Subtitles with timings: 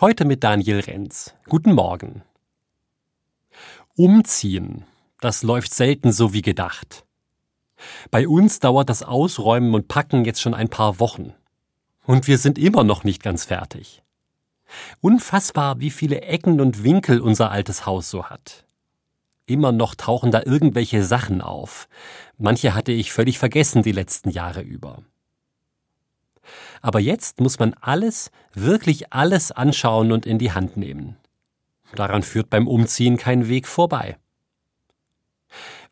[0.00, 1.34] Heute mit Daniel Renz.
[1.48, 2.22] Guten Morgen.
[3.96, 4.84] Umziehen.
[5.20, 7.04] Das läuft selten so wie gedacht.
[8.12, 11.34] Bei uns dauert das Ausräumen und Packen jetzt schon ein paar Wochen.
[12.04, 14.04] Und wir sind immer noch nicht ganz fertig.
[15.00, 18.66] Unfassbar, wie viele Ecken und Winkel unser altes Haus so hat.
[19.46, 21.88] Immer noch tauchen da irgendwelche Sachen auf.
[22.36, 25.02] Manche hatte ich völlig vergessen die letzten Jahre über.
[26.82, 31.16] Aber jetzt muss man alles, wirklich alles anschauen und in die Hand nehmen.
[31.94, 34.18] Daran führt beim Umziehen kein Weg vorbei.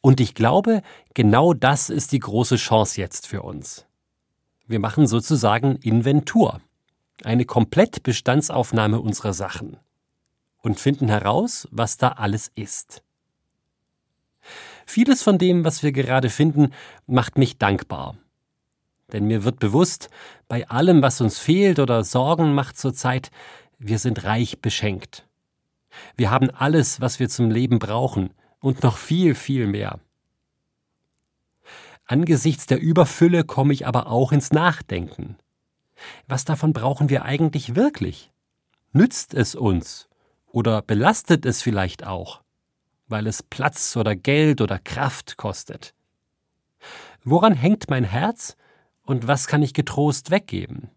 [0.00, 0.82] Und ich glaube,
[1.14, 3.86] genau das ist die große Chance jetzt für uns.
[4.66, 6.60] Wir machen sozusagen Inventur,
[7.24, 9.76] eine Komplettbestandsaufnahme unserer Sachen
[10.62, 13.02] und finden heraus, was da alles ist.
[14.86, 16.72] Vieles von dem, was wir gerade finden,
[17.06, 18.16] macht mich dankbar
[19.10, 20.08] denn mir wird bewusst,
[20.48, 23.30] bei allem, was uns fehlt oder Sorgen macht zurzeit,
[23.78, 25.26] wir sind reich beschenkt.
[26.16, 28.30] Wir haben alles, was wir zum Leben brauchen
[28.60, 29.98] und noch viel, viel mehr.
[32.06, 35.36] Angesichts der Überfülle komme ich aber auch ins Nachdenken.
[36.26, 38.32] Was davon brauchen wir eigentlich wirklich?
[38.92, 40.08] Nützt es uns?
[40.46, 42.42] Oder belastet es vielleicht auch?
[43.06, 45.94] Weil es Platz oder Geld oder Kraft kostet.
[47.22, 48.56] Woran hängt mein Herz
[49.10, 50.88] und was kann ich getrost weggeben?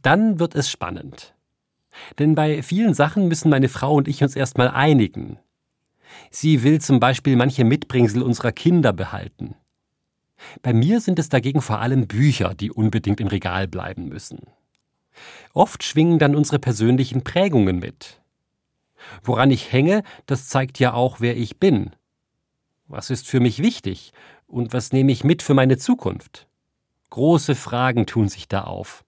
[0.00, 1.34] Dann wird es spannend.
[2.18, 5.38] Denn bei vielen Sachen müssen meine Frau und ich uns erstmal einigen.
[6.30, 9.56] Sie will zum Beispiel manche Mitbringsel unserer Kinder behalten.
[10.62, 14.40] Bei mir sind es dagegen vor allem Bücher, die unbedingt im Regal bleiben müssen.
[15.52, 18.20] Oft schwingen dann unsere persönlichen Prägungen mit.
[19.22, 21.90] Woran ich hänge, das zeigt ja auch, wer ich bin.
[22.86, 24.12] Was ist für mich wichtig
[24.46, 26.46] und was nehme ich mit für meine Zukunft?
[27.10, 29.04] Große Fragen tun sich da auf.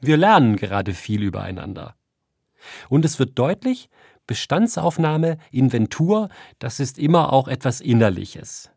[0.00, 1.94] Wir lernen gerade viel übereinander.
[2.88, 3.90] Und es wird deutlich,
[4.26, 8.70] Bestandsaufnahme, Inventur, das ist immer auch etwas Innerliches.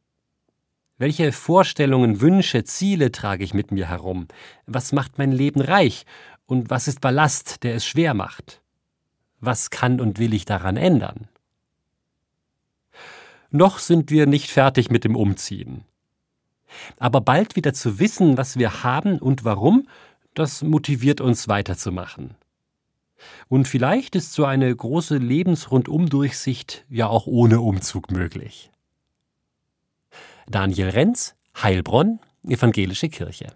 [0.97, 4.27] Welche Vorstellungen, Wünsche, Ziele trage ich mit mir herum?
[4.65, 6.05] Was macht mein Leben reich?
[6.45, 8.61] Und was ist Ballast, der es schwer macht?
[9.39, 11.27] Was kann und will ich daran ändern?
[13.55, 15.85] Noch sind wir nicht fertig mit dem Umziehen.
[16.99, 19.87] Aber bald wieder zu wissen, was wir haben und warum,
[20.33, 22.35] das motiviert uns weiterzumachen.
[23.47, 28.71] Und vielleicht ist so eine große Lebensrundumdurchsicht ja auch ohne Umzug möglich.
[30.47, 33.53] Daniel Renz, Heilbronn, Evangelische Kirche.